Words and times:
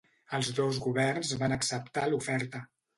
Els 0.37 0.47
dos 0.59 0.79
governs 0.87 1.37
van 1.45 1.57
acceptar 1.59 2.11
l'oferta. 2.11 2.69